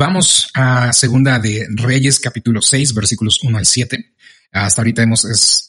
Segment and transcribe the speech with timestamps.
[0.00, 4.14] Vamos a segunda de Reyes, capítulo 6, versículos 1 al 7.
[4.50, 5.26] Hasta ahorita hemos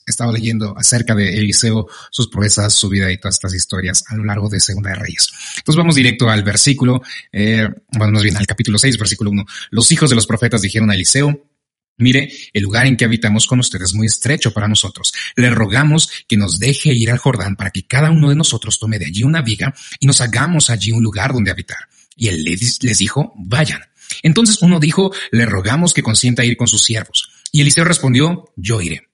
[0.08, 4.24] estado leyendo acerca de Eliseo, sus proezas, su vida y todas estas historias a lo
[4.24, 5.28] largo de Segunda de Reyes.
[5.58, 9.46] Entonces vamos directo al versículo, eh, bueno, más bien al capítulo 6, versículo 1.
[9.72, 11.50] Los hijos de los profetas dijeron a Eliseo,
[11.98, 15.12] Mire, el lugar en que habitamos con usted es muy estrecho para nosotros.
[15.36, 18.98] Le rogamos que nos deje ir al Jordán para que cada uno de nosotros tome
[18.98, 21.80] de allí una viga y nos hagamos allí un lugar donde habitar.
[22.16, 23.91] Y él les dijo, vayan.
[24.24, 27.32] Entonces uno dijo, le rogamos que consienta ir con sus siervos.
[27.52, 29.08] Y Eliseo respondió, yo iré.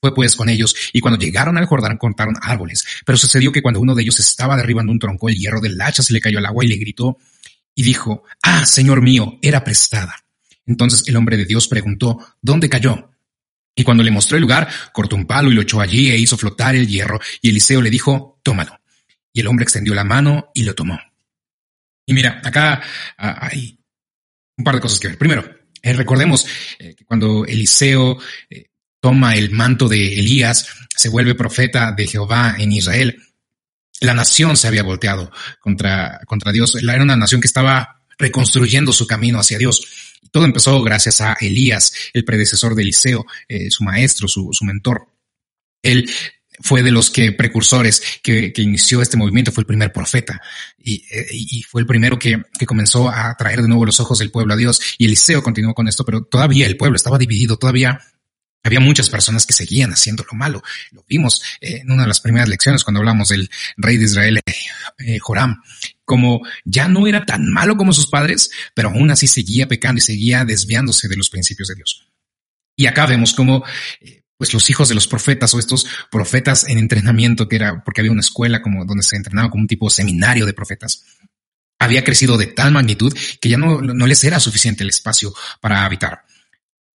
[0.00, 2.84] Fue pues con ellos, y cuando llegaron al Jordán contaron árboles.
[3.06, 6.02] Pero sucedió que cuando uno de ellos estaba derribando un tronco, el hierro del hacha
[6.02, 7.16] se le cayó al agua y le gritó,
[7.74, 10.14] y dijo, Ah, Señor mío, era prestada.
[10.66, 13.10] Entonces el hombre de Dios preguntó, ¿dónde cayó?
[13.74, 16.36] Y cuando le mostró el lugar, cortó un palo y lo echó allí e hizo
[16.36, 18.78] flotar el hierro, y Eliseo le dijo, tómalo.
[19.32, 21.00] Y el hombre extendió la mano y lo tomó.
[22.06, 22.82] Y mira, acá
[23.18, 23.78] ah, hay
[24.56, 25.18] un par de cosas que ver.
[25.18, 25.44] Primero,
[25.82, 26.46] eh, recordemos
[26.78, 32.56] eh, que cuando Eliseo eh, toma el manto de Elías, se vuelve profeta de Jehová
[32.58, 33.22] en Israel,
[34.00, 35.30] la nación se había volteado
[35.60, 36.74] contra, contra Dios.
[36.76, 40.20] Era una nación que estaba reconstruyendo su camino hacia Dios.
[40.30, 43.24] Todo empezó gracias a Elías, el predecesor de Eliseo,
[43.70, 45.06] su maestro, su, su mentor.
[45.80, 46.10] Él
[46.60, 50.40] fue de los que precursores que, inició este movimiento, fue el primer profeta
[50.78, 54.54] y, y fue el primero que, comenzó a traer de nuevo los ojos del pueblo
[54.54, 54.80] a Dios.
[54.98, 58.00] Y Eliseo continuó con esto, pero todavía el pueblo estaba dividido, todavía
[58.64, 60.62] había muchas personas que seguían haciendo lo malo.
[60.90, 64.40] Lo vimos en una de las primeras lecciones cuando hablamos del rey de Israel,
[64.98, 65.62] eh, Joram,
[66.04, 70.02] como ya no era tan malo como sus padres, pero aún así seguía pecando y
[70.02, 72.08] seguía desviándose de los principios de Dios.
[72.74, 73.64] Y acá vemos como
[74.00, 78.00] eh, pues los hijos de los profetas o estos profetas en entrenamiento, que era porque
[78.00, 81.04] había una escuela como donde se entrenaba como un tipo de seminario de profetas,
[81.78, 85.84] había crecido de tal magnitud que ya no, no les era suficiente el espacio para
[85.84, 86.24] habitar.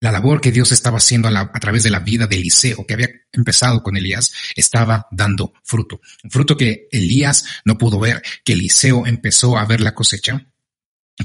[0.02, 3.10] La labor que Dios estaba haciendo a, través de la vida de Eliseo, que había
[3.34, 6.00] empezado con Elías, estaba dando fruto.
[6.30, 10.48] Fruto que Elías no pudo ver, que Eliseo empezó a ver la cosecha,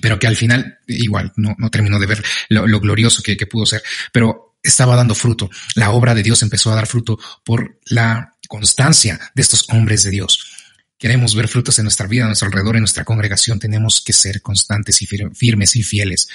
[0.03, 3.47] pero que al final igual no, no terminó de ver lo, lo glorioso que, que
[3.47, 3.81] pudo ser.
[4.13, 5.51] Pero estaba dando fruto.
[5.77, 10.11] La obra de Dios empezó a dar fruto por la constancia de estos hombres de
[10.11, 10.51] Dios.
[10.99, 13.59] Queremos ver frutos en nuestra vida, a nuestro alrededor, en nuestra congregación.
[13.59, 16.29] Tenemos que ser constantes y firmes y fieles.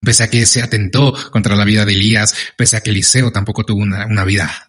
[0.00, 3.64] Pese a que se atentó contra la vida de Elías, pese a que Eliseo tampoco
[3.64, 4.66] tuvo una, una vida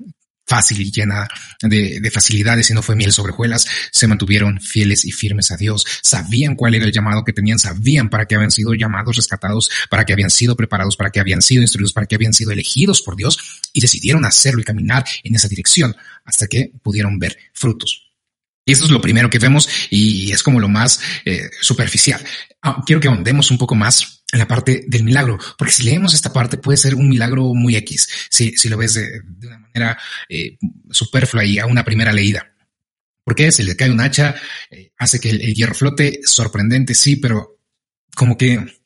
[0.50, 1.28] fácil y llena
[1.62, 5.58] de, de, facilidades y no fue miel sobre hojuelas, se mantuvieron fieles y firmes a
[5.58, 9.70] Dios, sabían cuál era el llamado que tenían, sabían para qué habían sido llamados, rescatados,
[9.92, 13.04] para qué habían sido preparados, para qué habían sido instruidos, para qué habían sido elegidos
[13.04, 15.96] por Dios y decidieron hacerlo y caminar en esa dirección
[16.26, 18.10] hasta que pudieron ver frutos.
[18.66, 22.24] Y eso es lo primero que vemos y es como lo más eh, superficial.
[22.62, 26.31] Ah, quiero que ahondemos un poco más la parte del milagro, porque si leemos esta
[26.31, 29.97] parte puede ser un milagro muy X, si, si lo ves de, una manera
[30.28, 30.57] eh,
[30.91, 32.51] superflua y a una primera leída.
[33.23, 34.35] Porque se le cae un hacha,
[34.69, 37.59] eh, hace que el, el, hierro flote, sorprendente, sí, pero
[38.16, 38.79] como que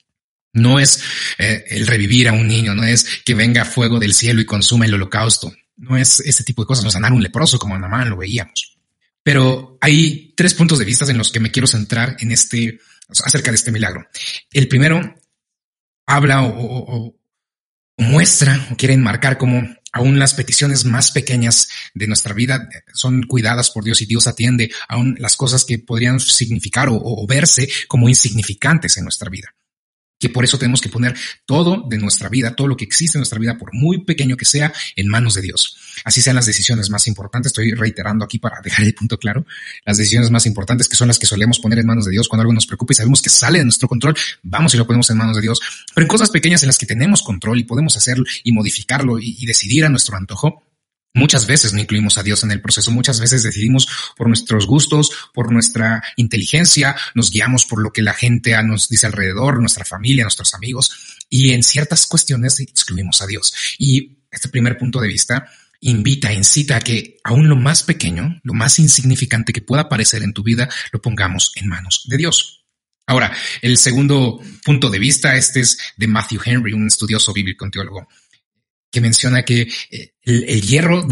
[0.54, 1.04] no es
[1.38, 4.86] eh, el revivir a un niño, no es que venga fuego del cielo y consuma
[4.86, 8.18] el holocausto, no es ese tipo de cosas, no sanar un leproso como Namán lo
[8.18, 8.78] veíamos.
[9.24, 12.80] Pero hay tres puntos de vista en los que me quiero centrar en este,
[13.24, 14.06] acerca de este milagro.
[14.52, 15.16] El primero
[16.06, 17.16] habla o,
[17.98, 23.70] muestra o quiere enmarcar como aún las peticiones más pequeñas de nuestra vida son cuidadas
[23.70, 28.98] por Dios y Dios atiende aún las cosas que podrían significar o verse como insignificantes
[28.98, 29.54] en nuestra vida
[30.20, 31.16] que por eso tenemos que poner
[31.46, 34.46] todo de nuestra vida, todo lo que existe en nuestra vida, por muy pequeño que
[34.46, 35.78] sea, en manos de Dios.
[36.06, 39.46] Así sean las decisiones más importantes, estoy reiterando aquí para dejar el punto claro,
[39.86, 42.42] las decisiones más importantes que son las que solemos poner en manos de Dios cuando
[42.42, 45.18] algo nos preocupa y sabemos que sale de nuestro control, vamos y lo ponemos en
[45.18, 45.60] manos de Dios.
[45.94, 49.36] Pero en cosas pequeñas en las que tenemos control y podemos hacerlo y modificarlo y,
[49.40, 50.64] y decidir a nuestro antojo,
[51.16, 53.88] Muchas veces no incluimos a Dios en el proceso, muchas veces decidimos
[54.18, 59.06] por nuestros gustos, por nuestra inteligencia, nos guiamos por lo que la gente nos dice
[59.06, 60.92] alrededor, nuestra familia, nuestros amigos,
[61.30, 63.54] y en ciertas cuestiones excluimos a Dios.
[63.78, 65.48] Y este primer punto de vista
[65.82, 70.34] invita, incita a que aún lo más pequeño, lo más insignificante que pueda aparecer en
[70.34, 72.66] tu vida, lo pongamos en manos de Dios.
[73.06, 73.32] Ahora,
[73.62, 78.08] el segundo punto de vista, este es de Matthew Henry, un estudioso bíblico, un teólogo
[78.94, 81.06] que menciona que eh, el, hierro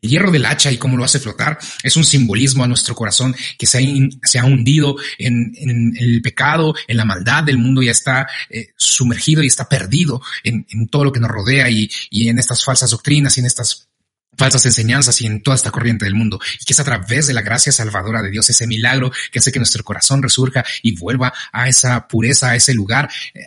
[0.00, 3.66] hierro del hacha y cómo lo hace flotar es un simbolismo a nuestro corazón que
[3.66, 3.80] se ha,
[4.22, 5.52] se ha hundido en,
[5.98, 10.64] el pecado, en la maldad del mundo, ya está eh, sumergido y está perdido en,
[10.88, 13.88] todo lo que nos rodea y, y en estas falsas doctrinas y en estas
[14.36, 17.34] falsas enseñanzas y en toda esta corriente del mundo, y que es a través de
[17.34, 21.34] la gracia salvadora de Dios, ese milagro que hace que nuestro corazón resurja y vuelva
[21.52, 23.40] a esa pureza, a ese lugar eh,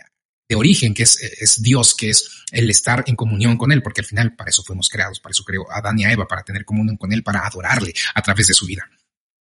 [0.48, 4.06] de origen que es Dios, que es el estar en comunión con Él, porque al
[4.06, 6.96] final para eso fuimos creados, para eso creó Adán y a Eva, para tener comunión
[6.96, 8.88] con Él, para adorarle a través de su vida.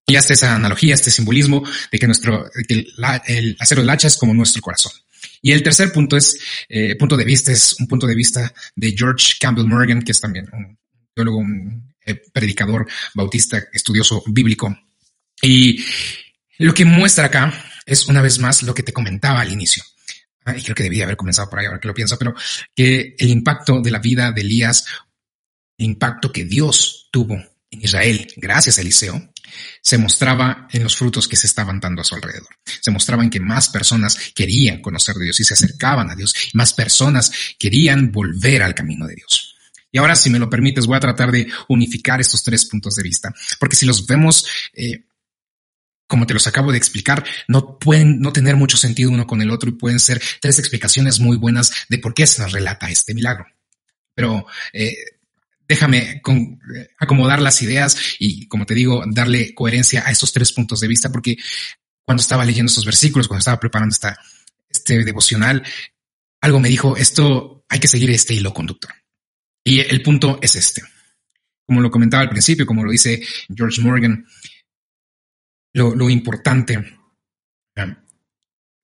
[0.07, 2.85] Y hasta esa analogía, este simbolismo de que nuestro, que
[3.27, 4.91] el, acero del hacha es como nuestro corazón.
[5.41, 8.95] Y el tercer punto es, eh, punto de vista, es un punto de vista de
[8.97, 10.77] George Campbell Morgan, que es también un
[11.13, 14.75] teólogo, un eh, predicador bautista, estudioso bíblico.
[15.41, 15.83] Y
[16.57, 17.53] lo que muestra acá
[17.85, 19.83] es una vez más lo que te comentaba al inicio.
[20.45, 22.33] Ah, y creo que debía haber comenzado por ahí ahora que lo pienso, pero
[22.75, 24.85] que el impacto de la vida de Elías,
[25.77, 29.31] el impacto que Dios tuvo en Israel gracias a Eliseo,
[29.81, 32.49] se mostraba en los frutos que se estaban dando a su alrededor.
[32.63, 36.33] Se mostraba en que más personas querían conocer de Dios y se acercaban a Dios,
[36.53, 39.55] y más personas querían volver al camino de Dios.
[39.91, 43.03] Y ahora, si me lo permites, voy a tratar de unificar estos tres puntos de
[43.03, 45.05] vista, porque si los vemos, eh,
[46.11, 49.49] como te los acabo de explicar, no pueden no tener mucho sentido uno con el
[49.49, 53.13] otro y pueden ser tres explicaciones muy buenas de por qué se nos relata este
[53.13, 53.45] milagro.
[54.13, 54.93] Pero eh,
[55.65, 56.21] déjame
[56.99, 61.09] acomodar las ideas y, como te digo, darle coherencia a estos tres puntos de vista,
[61.09, 61.37] porque
[62.03, 64.19] cuando estaba leyendo estos versículos, cuando estaba preparando esta,
[64.67, 65.63] este devocional,
[66.41, 68.91] algo me dijo, esto hay que seguir este hilo conductor.
[69.63, 70.81] Y el punto es este.
[71.65, 73.25] Como lo comentaba al principio, como lo dice
[73.55, 74.25] George Morgan,
[75.73, 76.97] lo, importante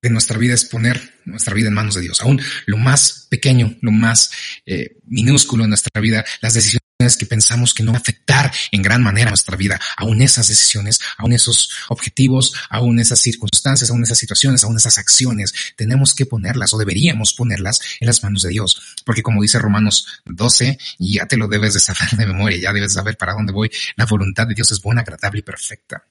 [0.02, 2.22] de nuestra vida es poner nuestra vida en manos de Dios.
[2.22, 4.32] Aún lo más pequeño, lo más
[4.66, 6.82] eh, minúsculo en nuestra vida, las decisiones
[7.18, 11.00] que pensamos que no van a afectar en gran manera nuestra vida, aún esas decisiones,
[11.18, 16.74] aún esos objetivos, aún esas circunstancias, aún esas situaciones, aún esas acciones, tenemos que ponerlas
[16.74, 18.96] o deberíamos ponerlas en las manos de Dios.
[19.06, 22.94] Porque como dice Romanos 12, ya te lo debes de saber de memoria, ya debes
[22.94, 26.04] saber para dónde voy, la voluntad de Dios es buena, agradable y perfecta.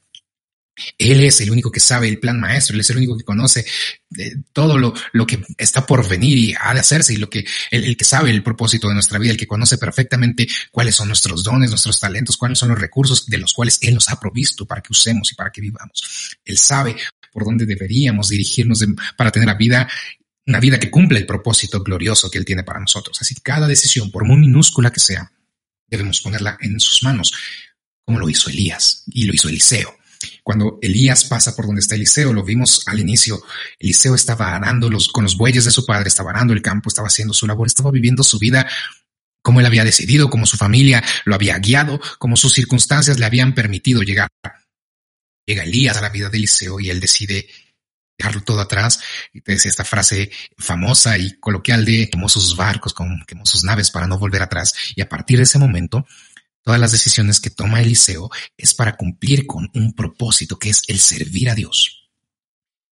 [0.99, 3.65] Él es el único que sabe el plan maestro, él es el único que conoce
[4.19, 4.93] eh, todo lo,
[5.27, 8.43] que está por venir y ha de hacerse y lo que, el, que sabe el
[8.43, 12.59] propósito de nuestra vida, el que conoce perfectamente cuáles son nuestros dones, nuestros talentos, cuáles
[12.59, 15.51] son los recursos de los cuales Él nos ha provisto para que usemos y para
[15.51, 16.37] que vivamos.
[16.45, 16.97] Él sabe
[17.33, 18.85] por dónde deberíamos dirigirnos
[19.17, 19.89] para tener la vida,
[20.47, 23.19] una vida que cumpla el propósito glorioso que Él tiene para nosotros.
[23.21, 25.33] Así que cada decisión, por muy minúscula que sea,
[25.87, 27.33] debemos ponerla en sus manos,
[28.05, 29.97] como lo hizo Elías y lo hizo Eliseo.
[30.43, 33.43] Cuando Elías pasa por donde está Eliseo, lo vimos al inicio,
[33.79, 37.09] Eliseo estaba arando los, con los bueyes de su padre, estaba arando el campo, estaba
[37.09, 38.67] haciendo su labor, estaba viviendo su vida
[39.47, 43.55] como él había decidido, como su familia lo había guiado, como sus circunstancias le habían
[43.55, 44.29] permitido llegar.
[45.47, 47.47] Llega Elías a la vida de Eliseo y él decide
[48.19, 48.99] dejarlo todo atrás.
[49.33, 52.93] Decía esta frase famosa y coloquial de quemó sus barcos,
[53.25, 54.75] quemó sus naves para no volver atrás.
[54.97, 56.05] Y a partir de ese momento,
[56.67, 58.29] Todas las decisiones que toma Eliseo
[58.59, 62.11] es para cumplir con un propósito que es el servir a Dios.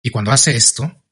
[0.02, 1.04] Y cuando hace esto,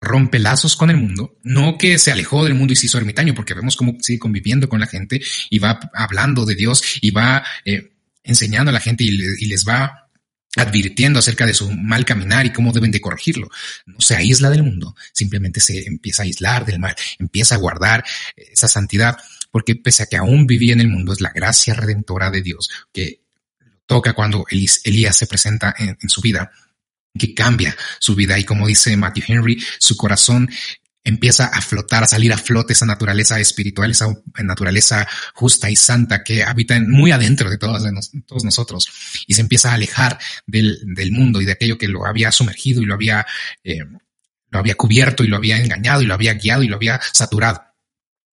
[0.00, 3.34] rompe lazos con el mundo, no que se alejó del mundo y se hizo ermitaño,
[3.34, 7.44] porque vemos cómo sigue conviviendo con la gente y va hablando de Dios y va
[7.64, 7.90] eh,
[8.22, 10.10] enseñando a la gente y, y les va
[10.54, 13.50] advirtiendo acerca de su mal caminar y cómo deben de corregirlo.
[13.86, 18.04] No se aísla del mundo, simplemente se empieza a aislar del mal, empieza a guardar
[18.36, 19.18] esa santidad
[19.52, 22.68] porque pese a que aún vivía en el mundo, es la gracia redentora de Dios
[22.92, 23.20] que
[23.86, 26.50] toca cuando Elías se presenta en, su vida,
[27.16, 28.38] que cambia su vida.
[28.38, 30.48] Y como dice Matthew Henry, su corazón
[31.04, 34.06] empieza a flotar, a salir a flote esa naturaleza espiritual, esa
[34.42, 37.82] naturaleza justa y santa que habita muy adentro de todos,
[38.42, 38.88] nosotros.
[39.26, 40.80] Y se empieza a alejar del,
[41.12, 43.26] mundo y de aquello que lo había sumergido y lo había,
[43.64, 43.84] eh,
[44.50, 47.71] lo había cubierto y lo había engañado y lo había guiado y lo había saturado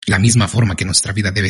[0.06, 1.50] la misma forma que nuestra vida debe,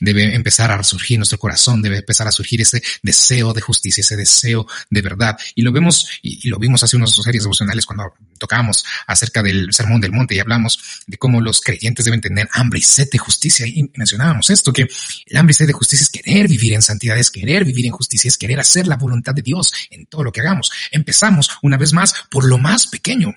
[0.00, 4.16] debe empezar a surgir, nuestro corazón debe empezar a surgir ese deseo de justicia, ese
[4.16, 5.36] deseo de verdad.
[5.54, 10.00] Y lo vemos, y, lo vimos hace unos series devocionales cuando tocábamos acerca del sermón
[10.00, 13.66] del monte y hablamos de cómo los creyentes deben tener hambre y sed de justicia.
[13.66, 14.88] Y mencionábamos esto, que
[15.26, 17.92] el hambre y sed de justicia es querer vivir en santidad, es querer vivir en
[17.92, 20.70] justicia, es querer hacer la voluntad de Dios en todo lo que hagamos.
[20.92, 23.34] Empezamos una vez más por lo más pequeño,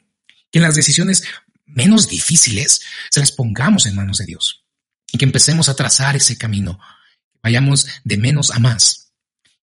[0.51, 1.23] que en las decisiones
[1.73, 4.61] menos difíciles se las pongamos en manos de Dios
[5.11, 6.79] y que empecemos a trazar ese camino,
[7.43, 8.97] vayamos de menos a más.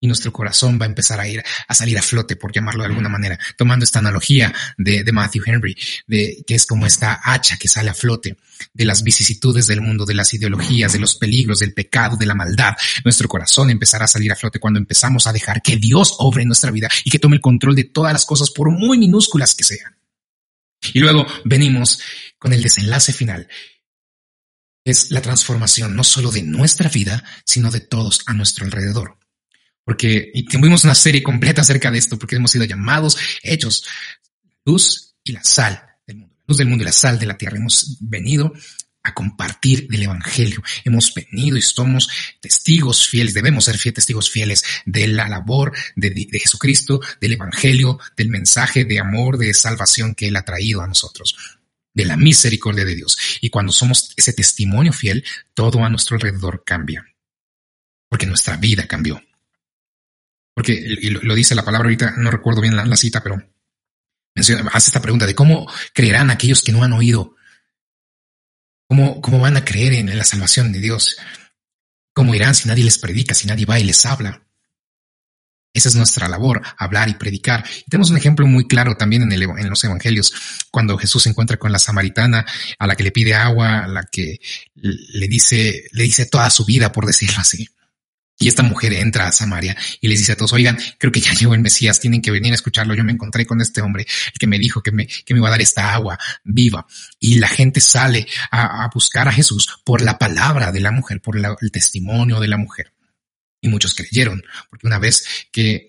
[0.01, 2.91] Y nuestro corazón va a empezar a ir a salir a flote, por llamarlo de
[2.91, 7.67] alguna manera, tomando esta analogía de, Matthew Henry, de que es como esta hacha que
[7.67, 8.37] sale a flote
[8.73, 12.37] de las vicisitudes del mundo, de las ideologías, de los peligros, del pecado, de la
[12.37, 12.75] maldad.
[13.05, 16.49] Nuestro corazón empezará a salir a flote cuando empezamos a dejar que Dios obre en
[16.49, 19.65] nuestra vida y que tome el control de todas las cosas, por muy minúsculas que
[19.65, 19.98] sean.
[20.95, 22.01] Y luego venimos
[22.39, 23.49] con el desenlace final,
[24.85, 29.19] es la transformación no solo de nuestra vida, sino de todos a nuestro alrededor.
[29.85, 33.85] Porque y tuvimos una serie completa acerca de esto, porque hemos sido llamados, hechos,
[34.65, 37.57] luz y la sal del mundo, luz del mundo y la sal de la tierra.
[37.57, 38.53] Hemos venido
[39.09, 40.63] a compartir del Evangelio.
[40.85, 42.09] Hemos venido y somos
[42.41, 48.29] testigos fieles, debemos ser fieles, testigos fieles de la labor de, Jesucristo, del Evangelio, del
[48.29, 51.37] mensaje de amor, de salvación que Él ha traído a nosotros,
[51.93, 53.17] de la misericordia de Dios.
[53.41, 55.25] Y cuando somos ese testimonio fiel,
[55.55, 57.07] todo a nuestro alrededor cambia,
[58.09, 59.23] porque nuestra vida cambió.
[60.55, 63.41] Porque y lo, dice la palabra ahorita, no recuerdo bien la, cita, pero
[64.35, 67.38] hace esta pregunta de cómo creerán aquellos que no han oído
[68.89, 71.19] ¿Cómo, ¿Cómo van a creer en la salvación de Dios?
[72.15, 74.43] ¿Cómo irán si nadie les predica, si nadie va y les habla?
[75.75, 77.65] Esa es nuestra labor, hablar y predicar.
[77.87, 80.33] Y tenemos un ejemplo muy claro también en, en, los evangelios,
[80.71, 82.47] cuando Jesús se encuentra con la samaritana,
[82.79, 84.41] a la que le pide agua, a la que
[84.75, 87.69] le dice, le dice toda su vida, por decirlo así.
[88.41, 91.33] Y esta mujer entra a Samaria y les dice a todos, oigan, creo que ya
[91.33, 92.95] llegó el Mesías, tienen que venir a escucharlo.
[92.95, 95.49] Yo me encontré con este hombre, el que me dijo que me, que me iba
[95.49, 96.87] a dar esta agua viva.
[97.19, 101.37] Y la gente sale a, buscar a Jesús por la palabra de la mujer, por
[101.37, 102.93] el testimonio de la mujer.
[103.61, 105.88] Y muchos creyeron, porque una vez que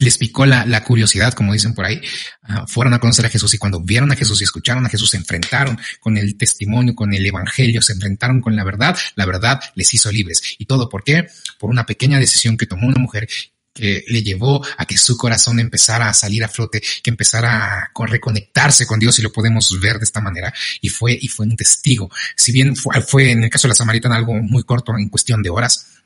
[0.00, 2.00] les picó la, la, curiosidad, como dicen por ahí,
[2.48, 5.10] uh, fueron a conocer a Jesús y cuando vieron a Jesús y escucharon a Jesús,
[5.10, 9.60] se enfrentaron con el testimonio, con el evangelio, se enfrentaron con la verdad, la verdad
[9.74, 10.56] les hizo libres.
[10.58, 11.26] ¿Y todo por qué?
[11.58, 13.28] Por una pequeña decisión que tomó una mujer
[13.74, 18.06] que le llevó a que su corazón empezara a salir a flote, que empezara a
[18.06, 20.52] reconectarse con Dios y lo podemos ver de esta manera.
[20.80, 22.10] Y fue, y fue un testigo.
[22.36, 25.42] Si bien fue, fue en el caso de la samaritana algo muy corto en cuestión
[25.42, 25.99] de horas,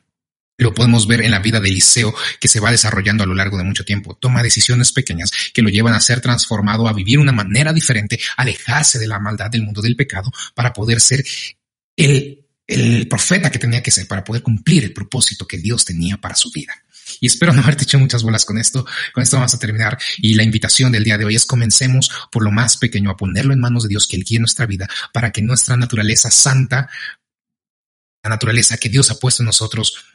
[0.57, 3.59] lo podemos ver en la vida de Eliseo, que se va desarrollando a lo largo
[3.59, 4.17] de mucho tiempo.
[4.17, 8.99] Toma decisiones pequeñas que lo llevan a ser transformado, a vivir una manera diferente, alejarse
[8.99, 11.25] de la maldad del mundo del pecado para poder ser
[11.97, 16.19] el, el profeta que tenía que ser, para poder cumplir el propósito que Dios tenía
[16.19, 16.75] para su vida.
[17.21, 18.87] Y espero no haberte hecho muchas bolas con esto.
[19.13, 19.99] Con esto vamos a terminar.
[20.19, 23.53] Y la invitación del día de hoy es comencemos por lo más pequeño, a ponerlo
[23.53, 26.89] en manos de Dios, que Él guíe nuestra vida, para que nuestra naturaleza santa,
[28.23, 30.14] la naturaleza que Dios ha puesto en nosotros,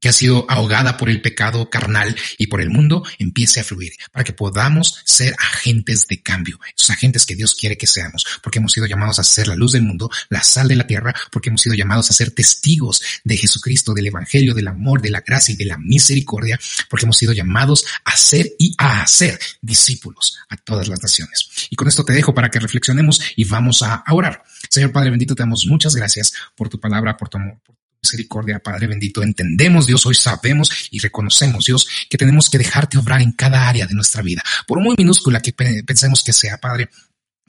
[0.00, 3.92] que ha sido ahogada por el pecado carnal y por el mundo, empiece a fluir,
[4.12, 8.58] para que podamos ser agentes de cambio, esos agentes que Dios quiere que seamos, porque
[8.58, 11.48] hemos sido llamados a ser la luz del mundo, la sal de la tierra, porque
[11.48, 15.52] hemos sido llamados a ser testigos de Jesucristo, del Evangelio, del amor, de la gracia
[15.54, 20.56] y de la misericordia, porque hemos sido llamados a ser y a hacer discípulos a
[20.56, 21.48] todas las naciones.
[21.70, 24.42] Y con esto te dejo para que reflexionemos y vamos a orar.
[24.68, 27.58] Señor Padre bendito, te damos muchas gracias por tu palabra, por tu amor,
[28.02, 29.22] misericordia, Padre bendito.
[29.22, 33.86] Entendemos, Dios, hoy sabemos y reconocemos, Dios, que tenemos que dejarte obrar en cada área
[33.86, 36.88] de nuestra vida, por muy minúscula que pensemos que sea, Padre,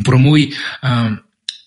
[0.04, 0.54] por muy
[0.84, 1.20] um,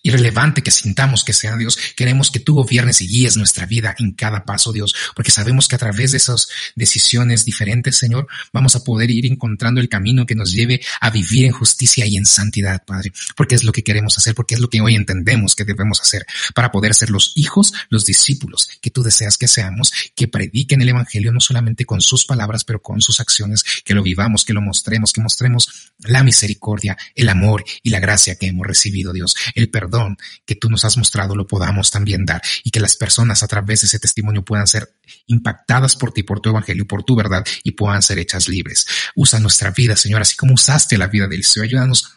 [0.02, 4.12] irrelevante que sintamos que sea Dios, queremos que tú gobiernes y guíes nuestra vida en
[4.12, 8.82] cada paso, Dios, porque sabemos que a través de esas decisiones diferentes, Señor, vamos a
[8.82, 12.84] poder ir encontrando el camino que nos lleve a vivir en justicia y en santidad,
[12.84, 16.00] Padre, porque es lo que queremos hacer, porque es lo que hoy entendemos que debemos
[16.00, 20.82] hacer para poder ser los hijos, los discípulos que tú deseas que seamos, que prediquen
[20.82, 24.52] el Evangelio no solamente con sus palabras, pero con sus acciones, que lo vivamos, que
[24.52, 29.36] lo mostremos, que mostremos la misericordia, el amor y la gracia que hemos recibido, Dios,
[29.54, 29.91] el perdón
[30.44, 33.82] que tú nos has mostrado lo podamos también dar y que las personas a través
[33.82, 34.94] de ese testimonio puedan ser
[35.26, 38.86] impactadas por ti, por tu evangelio, por tu verdad y puedan ser hechas libres.
[39.14, 41.66] Usa nuestra vida, Señor, así como usaste la vida del Señor.
[41.66, 42.12] Ayúdanos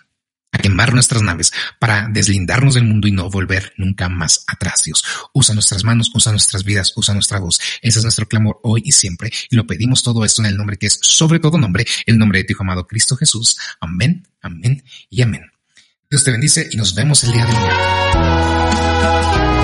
[0.56, 5.04] a quemar nuestras naves para deslindarnos del mundo y no volver nunca más atrás, Dios.
[5.34, 7.60] Usa nuestras manos, usa nuestras vidas, usa nuestra voz.
[7.82, 9.32] Ese es nuestro clamor hoy y siempre.
[9.50, 12.40] Y lo pedimos todo esto en el nombre que es sobre todo nombre, el nombre
[12.40, 13.58] de tu amado Cristo Jesús.
[13.82, 15.55] Amén, amén y amén.
[16.10, 19.55] Dios te bendice y nos vemos el día de mañana.